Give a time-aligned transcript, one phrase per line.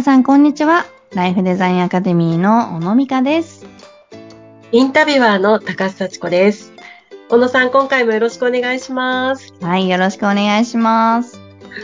[0.00, 0.86] 皆さん、こんにちは。
[1.14, 3.66] ライフデザインアカデミーの小野美香です。
[4.72, 6.72] インタビュアーの高須幸子です。
[7.28, 9.52] 小野さん、今回もよろしくお願いします。
[9.60, 11.38] はい、よろしくお願いします。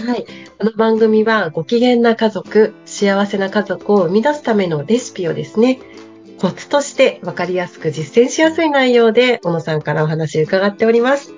[0.07, 0.25] はい。
[0.59, 5.79] この番組は、ご機嫌な家族、幸せな家族を生み出すためのレシピをですね、
[6.41, 11.35] コツとして分かりやすく実践しやすい内容で、小野さんからお話伺っております。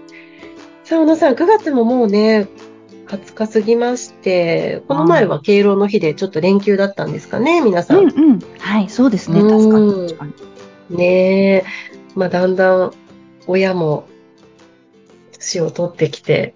[0.84, 2.46] さあ、小野さん、9月ももうね、
[3.08, 7.96] 20日過ぎまして、この前は敬老の日でちょっと連休だったんですかね、皆さ。
[7.96, 8.38] うんんうん。
[8.58, 9.40] はい、そうですね。
[9.40, 9.92] 確かに。
[10.08, 10.26] 確か
[10.90, 10.96] に。
[10.96, 11.64] ねえ、
[12.14, 12.92] まあ、だんだん
[13.46, 14.06] 親も
[15.32, 16.54] 年を取ってきて、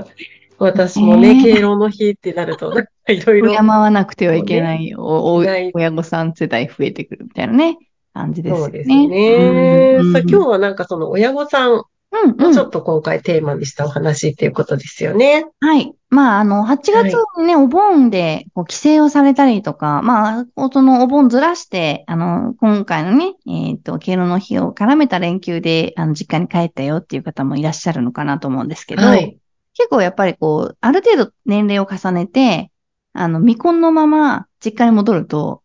[0.58, 2.72] 私もね、敬老の日ってなると、
[3.08, 3.56] いろいろ敬。
[3.58, 7.78] わなくてはいけないおおない親御さん世代増えてくるみたいなね、
[8.14, 8.62] 感じですよね。
[8.64, 9.96] そうですね。
[10.00, 15.46] うんさあ、今日はなんかその親御さんをうんうんちょっと今回テーマにしたお話っていうことですよね。
[15.60, 15.94] はい。
[16.08, 29.38] まあ、あの、8月にね、お盆で、こう、帰省をされたりとか、まあ、そのお盆ずらして、あの、今回のね、えっ、と、敬老の日を絡めた連休で、あの、実家に帰ったよっていう方もいらっしゃるのかなと思うんですけど、はい。
[29.74, 32.72] 結構やっぱりこう、ある程度年齢を重ねて、
[33.12, 35.62] あの、未婚のまま実家に戻ると、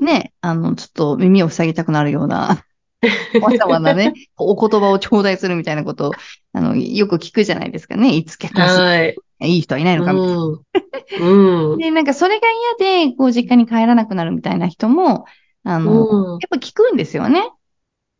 [0.00, 2.62] ね、あの、ちょっと耳を塞ぎたくなるような、
[3.42, 6.12] わざわざね、お言葉を頂戴するみたいなことを、
[6.52, 8.14] あの、よく聞くじゃないですかね。
[8.14, 9.16] いつ結婚するはい。
[9.42, 10.42] いい人はいないのかみたいな。
[10.42, 11.72] うん。
[11.72, 11.78] うん。
[11.78, 12.46] で、なんかそれが
[12.80, 15.26] 嫌で、こう、実家に帰らなくなるみたいな人も、
[15.64, 17.50] あの、うんやっぱ聞くんですよね。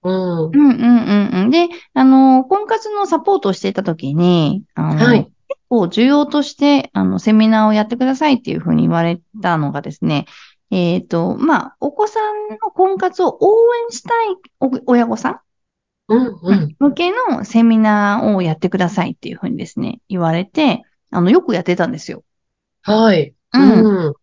[0.02, 0.50] うんう。
[0.50, 1.50] んうんうんうん。
[1.50, 10.26] で、あの、婚活のサポートをしていたときに、あの、はい結構需要として、あの、セミナーをやってくださいっていうふうに言われたのがですね、
[10.70, 15.40] えっ、と、まあ、お子さんの婚活を応援したいお親御さん？
[16.08, 16.38] うん。
[16.42, 16.76] うん。
[16.78, 22.24] 向けのセミナーをやってくださいっていうふうにですね、言われて、あの、よくやってたんですよ。
[22.82, 23.34] はい。
[23.52, 24.14] うんうん。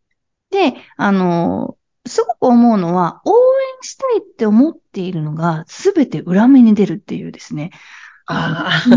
[0.50, 3.38] で、あの、すごく思うのは、応援
[3.82, 7.72] したいって思っているのが、すべて裏目に出るっていうですね。
[8.26, 8.88] ああ、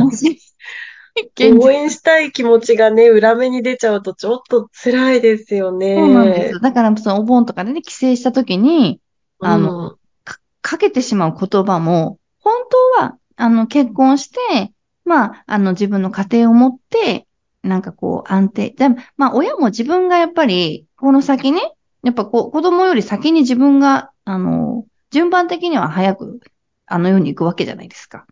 [1.41, 5.97] 応実援したい気持ちがね、裏目に出ちゃうとちょっと辛いですよね。
[5.97, 6.61] そうなんです。
[6.61, 9.01] だから、そのお盆とかでね、帰省した時に、
[9.41, 12.55] あの、うんかかけてしまう言葉も、本
[12.99, 14.73] 当は、あの、結婚して、
[15.05, 17.27] まあ、あの、自分の家庭を持って、
[17.63, 18.71] なんかこう、安定。
[18.71, 21.61] でも、まあ、親も自分がやっぱり、この先ね、
[22.03, 26.41] やっぱこう、子供より先に自分が、あの、順番的には早く、
[26.87, 28.27] あの世に行くわけじゃないですか。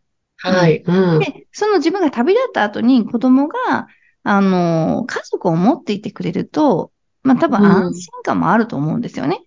[0.48, 0.82] はい。
[0.86, 1.18] うん。
[1.18, 3.88] で、その自分が旅立った後に子供が、
[4.22, 9.40] あの、家族を持っていてくれると、まあ多分うん安心感もあると思うんですよね。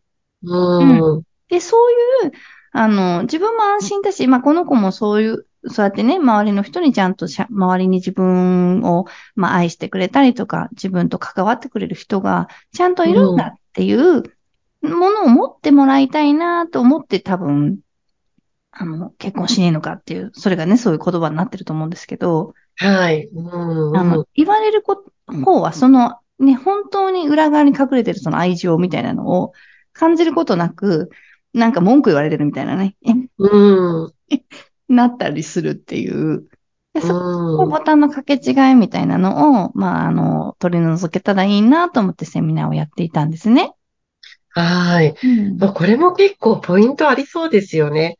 [0.79, 1.01] うん。
[1.49, 1.91] で、そう
[2.25, 2.31] いう、
[2.71, 9.05] あの、自分も安心だし、まあこの子もそういう、そうやってね、周りの人にちゃんとしゃ周りに自分を、
[9.35, 14.23] まあ愛してくれたりとか、自分と関わってくれる人がちゃんといるんだっていう
[14.81, 17.79] ものを持ってもらいたいなと思って多分、
[18.71, 23.27] あの、結婚しねえのかっていう、それがね、そういう言葉になってると思うんですけど、はい。
[23.33, 23.97] うん。
[23.97, 25.03] あの、言われるこ
[25.43, 29.53] 方は、その、ね、本当に裏側に隠れてるその愛情みたいなのを
[29.93, 31.09] 感じることなく、
[31.53, 32.95] なんか文句言われてるみたいなね、
[33.39, 34.13] うん。
[34.87, 36.47] なったりするっていう。
[36.93, 37.13] でそこ
[37.63, 37.69] うん。
[37.69, 43.73] ボタンの掛け違いみたいなのを、まあ、あの、取り除けたらいいなと思ってセミナーをやっていたんですね。
[44.49, 45.15] はい。
[45.23, 48.17] うんまあこれも結構ポイントありそうですよね。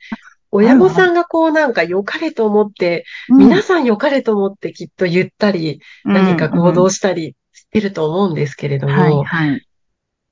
[0.52, 9.68] 親御さんがこうなんか良かれと思って、皆さん良かれと思ってきっと言ったり、何か行動したりしてると思うんですけれどはい、も、はい。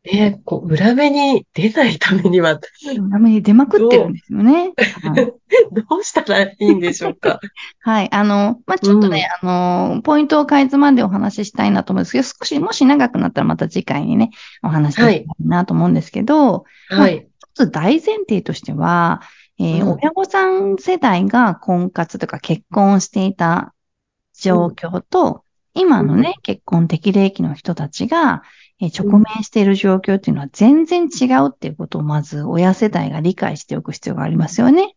[0.05, 2.59] ね、こう裏目に出ないためには
[3.11, 4.73] ダメに出まくってるんですよね。
[5.01, 5.33] はい
[5.71, 7.39] どうしたらいいんでしょうか？
[7.81, 8.11] はい。
[8.11, 14.31] あの、まあ、ちょっとね、あの、ポイントをかいつまんでお話ししたいなと思うんですけど、少し、もし長くなったらまた次回にね、
[14.63, 17.27] お話ししたいなと思うんですけど、はい。
[17.53, 19.21] 一つ大前提としては、
[19.59, 23.73] えーうん親御さん世代が婚活とか結婚していた
[24.39, 25.43] 状況と、
[25.73, 28.43] 今のね、結婚適齢期の人たちが、
[28.81, 34.95] えー直面している状況っていうのは全然違うっていうことをまず親世代が理解しておく必要がありますよね。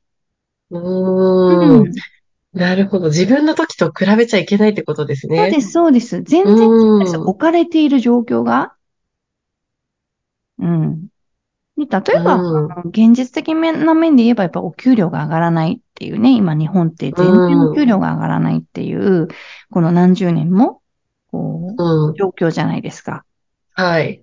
[0.70, 1.92] うーん。
[2.52, 3.08] なるほど。
[3.08, 5.38] 自分の時と比べちゃいけないってことですね。
[5.38, 6.22] そうです、そうです。
[6.22, 7.22] 全然違うんですよ。
[7.22, 8.74] うん置かれている状況が。
[10.58, 11.08] うん。
[11.78, 19.28] で例えば、うん現実的な面で言えば、やっぱお給料が上がらないっていうね、今日本って全然お給料が上がらないっていう、
[19.70, 20.82] この何十年も、
[21.30, 22.14] こう、うん。
[22.14, 23.24] 状況じゃないですか。
[23.74, 24.22] はい。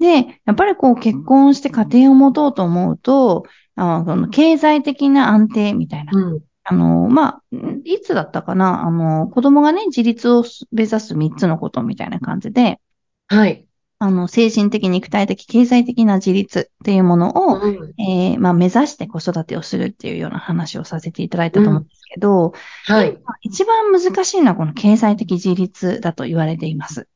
[0.00, 3.44] で、やっぱりこう結婚して家庭を持とうと思うと、
[3.76, 6.12] あその経済的な安定みたいな。
[6.12, 6.40] うん。
[6.64, 12.80] あの、まあ、んいつだったかなあの、子供がね、自立を目指す3つのことみたいな感じで、
[13.28, 13.67] はい。
[14.00, 17.94] あの、精神的、肉体的、経済的な自立っていうものを、うん。
[17.98, 22.52] えーまあ、目指して子育てをするっていうような話をさせていただいたと思うんですけど、
[22.86, 23.18] はい。
[23.18, 27.08] 今一番難しいのはこの経済的自立だと言われています。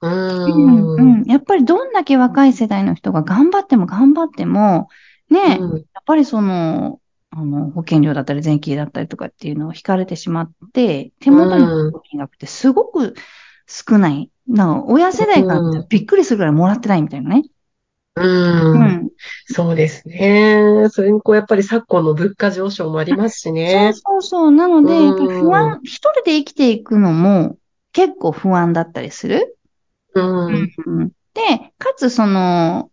[0.00, 0.06] う。
[0.08, 1.30] うんん、うん。
[1.30, 4.88] やっぱりどんだけ若い世代の人が頑張っても頑張っても、
[5.30, 5.84] ね、やっうん。
[6.06, 7.00] ぱりその、
[7.30, 11.66] あの、保険料だったり税金だったりとかっていうのを引かれてしまって、手元に
[12.10, 13.14] 金額ってすごく
[13.66, 14.30] 少ない。
[14.48, 17.44] な親世代から見たらびっくりするぐらいもらってないみたいなね。
[18.16, 18.22] う。
[18.22, 19.10] うんん。
[19.46, 20.86] そうですね。
[20.90, 23.92] それにこう、やっぱり昨今の物価上昇もありますしそうね。
[23.94, 24.50] そうそう。
[24.50, 24.92] なので、
[25.40, 27.58] 不安、一人で生きていくのも
[27.92, 29.58] 結構不安だったりする。
[30.14, 30.70] うん。
[30.86, 31.42] うんで、
[31.78, 32.90] かつその、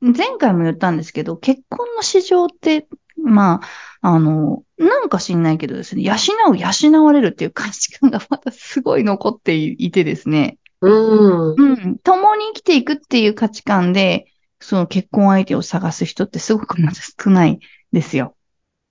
[0.00, 2.86] 前回も言ったんですけど、結婚の市場って、
[3.16, 3.60] ま
[4.00, 6.14] あ、あの、なんか知んないけどですね、養
[6.52, 10.58] う、養われるっていう価値観がまたすごい残っていてですね、
[10.88, 11.54] うん。
[11.56, 14.26] うん、共に生きていくっていう価値観で、
[14.60, 17.60] その結婚相手を探す人ってすごくまず少ない
[17.92, 18.34] ですよ。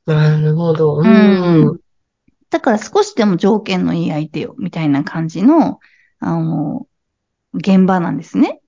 [0.05, 0.97] なるほど。
[0.97, 1.79] ううんん。
[2.49, 5.79] だから少しでも条件のいい相手を、みたいな感じの、
[6.19, 6.87] あの、
[7.53, 8.61] 現場なんですね。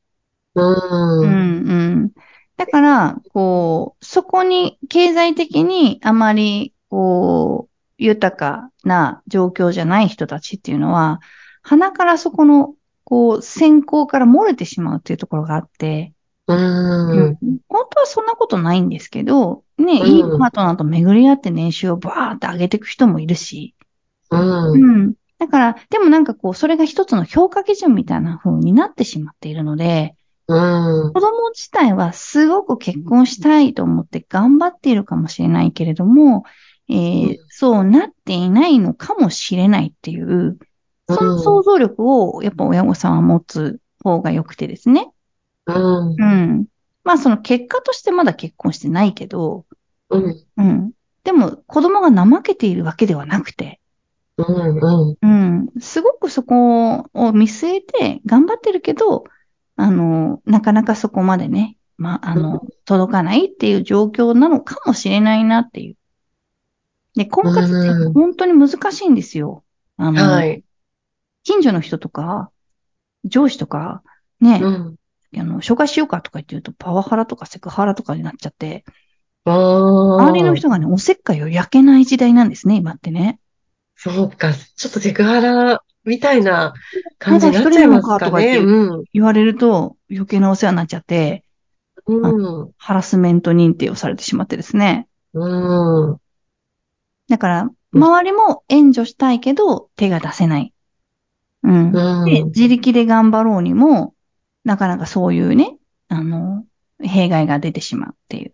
[0.56, 0.62] う。
[0.62, 1.74] うんん、う
[2.06, 2.12] ん。
[2.58, 11.20] だから、こう、そこに経済的にあまり、こう、豊かな状況じゃない人たちっていうのは、
[11.62, 12.74] 鼻からそこの、
[13.10, 16.14] こう、先行から漏れてしまうっていうところがあって、
[16.48, 17.12] うん。
[17.12, 17.38] うん
[17.70, 23.76] 本当はそんなことないんですけど、ね、うんいいパートナーと巡り合って年収をバーって上げていく人もいるし、
[24.30, 24.72] うん。
[24.74, 25.14] うん。
[25.40, 30.16] だから、でもなんかこう、それが一つの評価基準みたいな風になってしまっているので、
[30.48, 30.54] う
[31.10, 31.14] ん。
[31.14, 36.44] 子供自体はすごく結婚したいと思って頑張っているかもしれないけれども、
[36.90, 40.60] えーうんそうなっていないのかもしれないっていう、
[41.08, 45.12] その想像力をやっぱ親御さんは持つ方が良くてですね。
[45.68, 46.16] うん。
[46.18, 46.26] う
[46.62, 46.68] ん。
[47.04, 49.66] まあその結果としてまだ結婚してないけど、
[50.10, 50.48] うん。
[50.58, 50.92] うん。
[51.24, 53.82] でも子供が怠けているわけではなくて、
[54.38, 55.16] うん。
[55.22, 55.68] うん。
[55.70, 55.82] うん。
[55.82, 59.26] すごくそこを見据えて頑張ってるけど、
[59.76, 65.98] あの、なかなかそこまでね、まあ、あの、届かないっていう状況なのかもしれないなっていう。
[67.16, 69.64] で、婚活って本当に難しいんですよ。
[69.98, 70.64] あの、はい。
[71.48, 72.52] 近所の人とか、
[73.24, 74.04] 上司とか、
[74.42, 74.96] ね、うん。
[75.38, 78.84] あの、紹介しようかとか言って言うと、パワハラとかセクハラとかになっちゃって。
[79.46, 83.40] 周りの人がね、おせっかいを焼けない時代なんですね、今ってね。
[83.96, 84.52] そうか。
[84.54, 86.74] ちょっとセクハラみたいな
[87.18, 88.20] 感じになっちゃいますかね。
[88.20, 89.04] かとか言ってうん。
[89.14, 91.46] 言われると余計なお世話になっちゃって、
[92.08, 92.72] うん。
[92.76, 95.08] ハラスメント認定をされてしまってですね。
[95.34, 96.18] うん。
[97.30, 100.74] だから、周りも援助したいけど、手が出せない。
[101.68, 101.92] うん。
[101.92, 102.26] うん。
[102.26, 104.16] で、自力で頑張ろうにも、
[104.64, 105.78] なかなかそういうね、
[106.08, 106.66] あの、
[107.02, 108.54] 弊害が出てしまうっていう。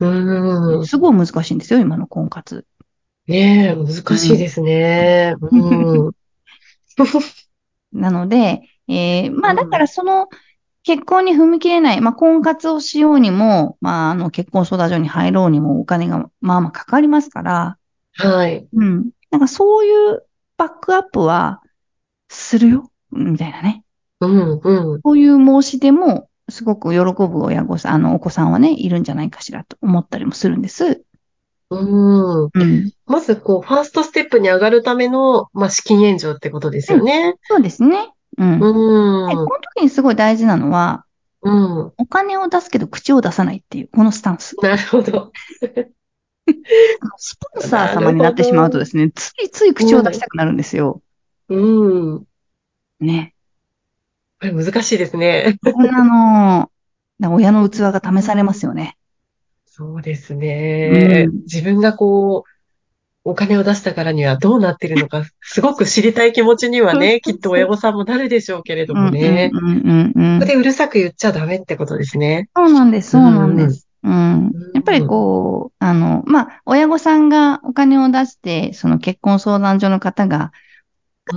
[0.00, 0.86] うん。
[0.86, 2.64] すごい難しいんですよ、今の婚活。
[3.26, 3.86] ねえ、難
[4.18, 5.34] しいですね。
[5.40, 6.12] うん。
[7.92, 10.28] なので、えーまあうんだからその
[10.82, 17.78] 結婚に踏み切れない、まあ婚活をしようにも、まああの結婚相談所に入ろうにもお金がまあまあかかりますから、
[18.14, 18.66] はい。
[18.72, 19.10] うん。
[19.30, 20.24] なんかそういう
[20.60, 21.62] バックアップは
[22.28, 23.82] するよ、みたいなね。
[24.20, 24.60] うん。
[24.62, 25.00] うん。
[25.00, 31.02] こういう申し出もすごく喜ぶ親御さん、あのお子さんはね、いるんじゃないかしらと思ったりもするんです。
[31.70, 32.44] うん。
[32.44, 32.92] うん。
[33.06, 37.36] まず、こう、ファーストステップに上がるための、まあ、資金援助ってことですよね。
[37.44, 38.12] そうですね。
[38.36, 38.54] うん。
[38.54, 39.26] うん。
[39.28, 41.06] の時にすごい大事なのは、
[41.42, 41.92] うん。
[41.96, 44.56] お金を出すけど口を出さないっていう、このスタンス。
[44.60, 45.32] なるほど。
[47.16, 51.02] スポンサー様になってしまうとですね、ついつい口を出したくなるんですよ。
[51.48, 52.24] うん。
[53.00, 53.34] ね。
[54.40, 55.58] これ難しいですね。
[55.62, 56.70] こんなの、
[57.18, 58.96] な親の器が試されますよね。
[59.66, 61.26] そうですね。
[61.28, 62.50] うん自分がこう、
[63.22, 69.50] お金を出したからにはどうなってるのか、すごく知りたい気持ちにはね、きっと親御さんもなるでしょうけれどもね。
[69.52, 72.48] うんうんうんうんここでうるさく言っちゃダメってことですね。
[72.56, 73.89] そうなんです、そうなんです。
[74.02, 74.52] うん。
[74.74, 80.50] やっぱりこう、あの、まあ、親御さんがお金を出して、その結婚相談所の方が、うん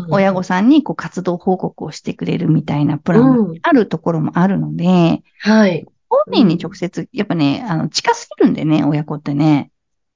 [0.10, 5.86] 親御さんにこう活動報告をしてくれるみたいなプランもうんあるところもあるので、はい。
[6.10, 9.70] 本人に直接、やっぱね、あの、近すぎるんでね、親子ってね、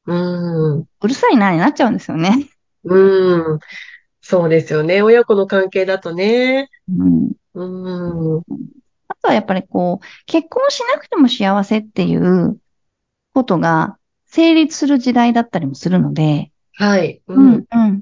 [0.08, 0.80] うん。
[0.80, 2.50] うるさいなになっちゃうんですよね。
[2.86, 3.60] うん。
[4.22, 5.02] そうですよね。
[5.02, 6.70] 親子の関係だとね。
[6.90, 7.32] うん。
[7.54, 8.44] うん。
[9.20, 12.60] あとはやっぱりこう、結婚しなくても幸せっていう
[13.34, 17.22] ことが成立する時代だったりもするので、はい。
[17.28, 17.66] ううんん、。
[17.72, 18.02] うん。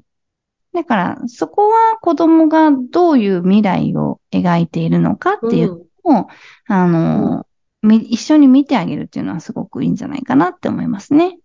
[0.74, 6.26] だから、そこは子供がどういう未来を描いているのかっていうのを、
[6.66, 7.46] あの、
[7.82, 11.38] み一緒に見てあげるっていうのはすごくいいんじゃないかなって思いますね。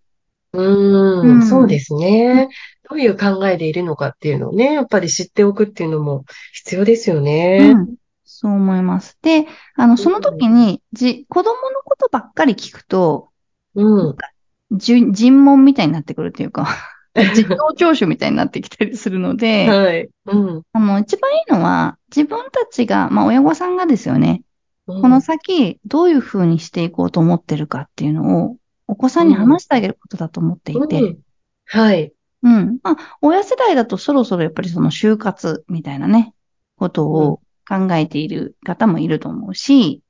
[0.52, 2.48] うーん、うんそうですね。
[2.90, 7.72] どういう考えでいるのかっていうのをね、やっぱり知っておくっていうのも必要ですようね。
[7.72, 7.94] ん。
[8.42, 9.16] そう思います。
[9.22, 9.46] で、
[9.76, 13.28] あの、その時に、じ、子供のことばっかり聞くと、
[13.76, 14.16] うん。
[14.72, 16.66] じゅ尋問みたいになってくるっていうか、
[17.14, 20.08] 事情聴取みたいになってきたりするので、はい。
[20.26, 20.62] うん。
[20.72, 24.42] あの、一番いいのは、自分たちが、まあ、親御さんがですよね、
[24.86, 28.56] ここの先、どういう風にしていこうと思ってるかっていうのを、
[28.88, 31.18] お子さんに話してあげることだと思っていて、うん
[31.64, 32.12] はい。
[32.42, 32.78] うん。
[32.82, 36.34] まあ、親世代だとそろそろやっぱりその就活みたいなね、
[36.76, 37.40] ことを
[37.72, 40.02] 考えている方もいると思うし、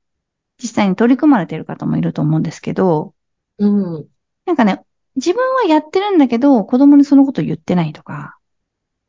[0.61, 3.15] 実際に取り組まれている方もいると思うんですけど、
[3.57, 3.65] う
[3.99, 4.09] ん。
[4.45, 4.81] なんかね、
[5.15, 8.37] 自分はやってるんだけど、子供にそのこと言ってないとか、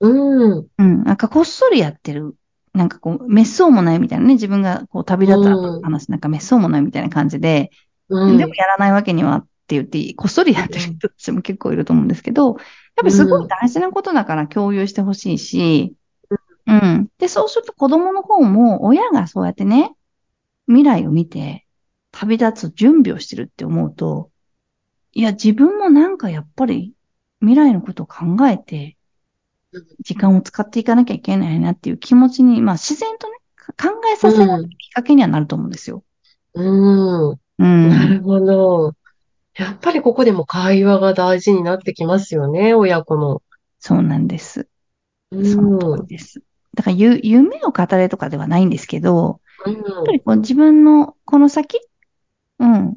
[0.00, 0.68] うん。
[0.78, 1.04] うん。
[1.04, 2.36] なんかこっそりやってる。
[2.72, 7.70] なんかこう、滅相もないみたいなね、自分がこう旅立った後の話、なんか滅相もないみたいな感じで、
[8.08, 8.38] うん。
[8.38, 12.56] でもやらないわけにはって言って、こっそりやってる人たちも結構いると思うんですけど、やっ
[12.96, 15.94] ぱりすごい大事なことだから共有してほしいし、
[16.82, 17.08] うん。
[17.18, 19.94] で、そうすると子供の方も親がそうやってね、
[20.66, 21.66] 未来を見て
[22.12, 24.30] 旅立つ準備をしてるって思うと、
[25.12, 26.94] いや、自分もなんかやっぱり
[27.40, 28.96] 未来のことを考えて
[29.72, 33.38] うん、時間を使っていかなきゃいけないなっていう気持ちに、まあ自然とね、
[33.76, 36.04] 考えさせるうんきっかけにはなると思うんですよ。
[36.54, 37.30] うん。
[37.30, 37.88] うん。
[37.88, 38.92] なるほど。
[39.56, 43.42] やっぱりここでも会話が大事になってきますよね、親子の。
[43.78, 44.68] そうなんです。
[45.30, 45.46] うん。
[45.46, 46.42] その通りです。
[46.74, 51.80] だからゆ夢を語れとかではないんですけど、やっぱりこう自分のこの先、
[52.58, 52.96] うん、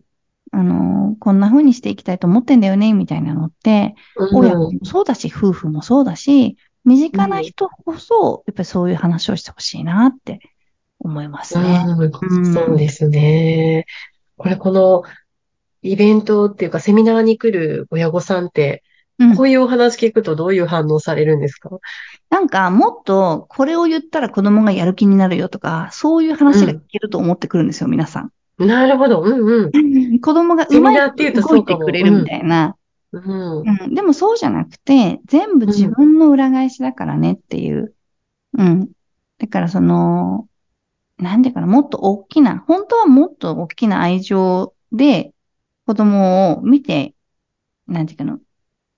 [0.51, 0.87] あのー
[1.19, 4.37] こんな風にしていきたいと思ってんだよね、みたいなのって、うん。
[4.37, 10.39] 親子もそうだし、夫婦もそうだし、身近な人こそ、やっぱりそういう話をしてほしいなって
[10.99, 11.83] 思いますね。
[11.87, 13.85] うんうんそうですね。
[14.37, 15.03] これ、この
[15.81, 18.83] イベントっていうかセミナーに来る親御さんって、
[19.19, 21.69] うんこういうお話聞くとどういう反応されるんですか？
[22.29, 28.31] なんか、もっとこれを言ったら子供がやる気になるよとか、そういう話が聞けると思ってくるんですよ、皆さん。
[28.59, 29.21] なるほど。
[29.21, 30.19] うんうん。
[30.21, 32.75] 子供がうまい動いてくれるみたいな。
[33.11, 33.59] うん。
[33.61, 37.93] うん、でもそうじゃなくて、全部自分の裏返しだからねっていう。
[38.57, 38.89] うん。
[39.39, 40.47] だからその、
[41.17, 45.33] なんでかな、もっと大きな、本当はもっと大きな愛情で
[45.85, 47.15] 子供を見て、
[47.87, 48.39] なんていうかな、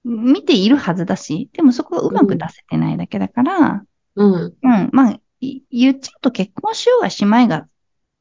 [0.09, 3.83] 見ているはずだし、でもそこがうまく出せてないだけだから、
[4.15, 4.33] うん。
[4.35, 7.67] うん、まあ、い言っちゃうと結婚しようがしまいが、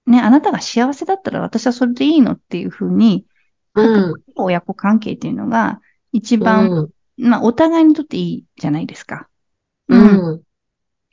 [0.06, 3.24] ね、あなたが幸せだったら私はそれでいいのっていうふうに、
[3.74, 4.14] うん。
[4.36, 5.80] 親子関係っていうのが
[6.12, 7.28] 一番、うん。
[7.28, 9.28] まあ、お互いにとっていいじゃないですか。
[9.88, 10.42] うん。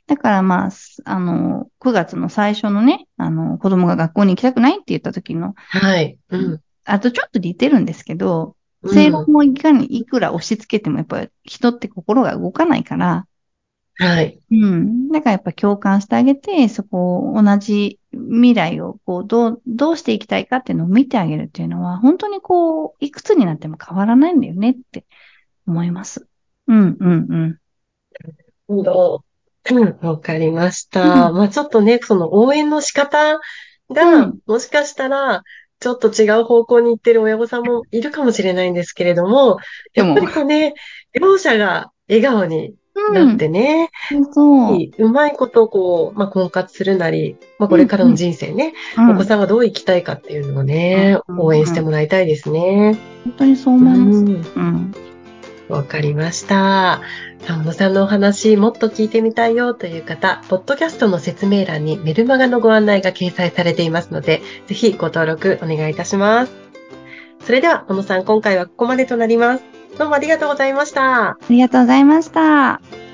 [0.06, 6.18] だからまあ、すあの、9月の最初のね、あの、子供が学校に行きたくないって言った時の、はい。
[6.28, 6.60] うん。
[6.84, 8.52] あとちょっと似てるんですけど、うん
[8.88, 13.26] 正論もいかにいくら押し付けてもやっぱり人って心が動かないから、
[13.98, 14.38] はい。
[14.50, 15.08] うん。
[15.08, 25.04] だからやっぱ共感してあげて、そこを同じ未来をこう、どう、どうしていきたいかっていうのを見てあげるっていうのは、本当にこう、いくつになっても変わらないんだよねって
[25.66, 26.26] 思います。
[26.68, 27.58] うん、うん、うん。
[28.68, 29.24] ほど。
[29.70, 29.80] う？
[29.84, 31.30] ん わかりました。
[31.30, 33.38] うまあちょっとね、その応援の仕方う
[33.92, 35.42] がん、もしかしたら、
[35.78, 39.58] ちょっと違う方向に行ってる親御さんもいるかもしれないんですけれども、
[39.94, 40.74] やっぱりこうね、
[41.20, 42.74] 両者が笑顔に
[43.12, 44.78] なってね、うん、そう。
[44.98, 52.98] うまいことこう、まあ婚活するなり、まあこれからの人生ね、うんお子さんがどう生きたいかっていうのをね、うん応援してもらいたいですね。
[53.24, 54.20] 本当にそうう思います。
[54.22, 54.28] ん。
[54.28, 55.15] うん。
[55.68, 57.00] わかりました。
[57.42, 66.52] さあ、小野さんのお話、もっと聞いてみたいよという方、ポッドキャストの説明欄にメルマガのご案内が掲載されていますので、ぜひご登録お願いいたします。
[67.44, 69.64] それでは、小野さん、今回はここまでとなります。
[69.98, 71.30] どうもありがとうございました。
[71.30, 73.05] ありがとうございました。